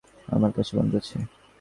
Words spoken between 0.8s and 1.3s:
আগে।